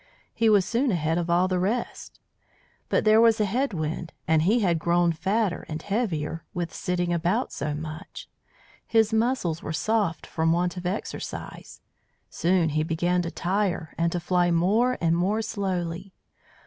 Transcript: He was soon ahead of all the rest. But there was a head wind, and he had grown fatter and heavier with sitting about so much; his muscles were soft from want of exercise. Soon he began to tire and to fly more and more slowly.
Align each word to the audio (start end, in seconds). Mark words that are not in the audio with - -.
He 0.33 0.49
was 0.49 0.65
soon 0.65 0.89
ahead 0.89 1.19
of 1.19 1.29
all 1.29 1.47
the 1.47 1.59
rest. 1.59 2.19
But 2.89 3.03
there 3.05 3.21
was 3.21 3.39
a 3.39 3.45
head 3.45 3.71
wind, 3.71 4.13
and 4.27 4.41
he 4.41 4.61
had 4.61 4.79
grown 4.79 5.11
fatter 5.13 5.63
and 5.69 5.79
heavier 5.79 6.43
with 6.55 6.73
sitting 6.73 7.13
about 7.13 7.51
so 7.51 7.75
much; 7.75 8.27
his 8.87 9.13
muscles 9.13 9.61
were 9.61 9.71
soft 9.71 10.25
from 10.25 10.51
want 10.53 10.75
of 10.75 10.87
exercise. 10.87 11.81
Soon 12.31 12.69
he 12.69 12.81
began 12.81 13.21
to 13.21 13.29
tire 13.29 13.93
and 13.95 14.11
to 14.11 14.19
fly 14.19 14.49
more 14.49 14.97
and 15.01 15.15
more 15.15 15.43
slowly. 15.43 16.13